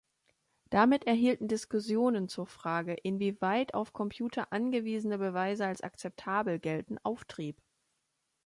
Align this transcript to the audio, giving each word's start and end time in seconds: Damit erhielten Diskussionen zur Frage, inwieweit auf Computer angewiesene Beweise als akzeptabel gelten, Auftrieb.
Damit 0.71 1.05
erhielten 1.05 1.47
Diskussionen 1.47 2.27
zur 2.27 2.47
Frage, 2.47 2.95
inwieweit 3.03 3.75
auf 3.75 3.93
Computer 3.93 4.51
angewiesene 4.51 5.19
Beweise 5.19 5.67
als 5.67 5.81
akzeptabel 5.83 6.57
gelten, 6.57 6.97
Auftrieb. 7.03 7.61